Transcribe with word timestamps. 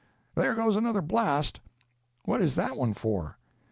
There 0.33 0.55
goes 0.55 0.75
another 0.75 1.03
blast." 1.03 1.61
"What 2.25 2.41
is 2.41 2.55
that 2.55 2.75
one 2.75 2.95
for?" 2.95 3.37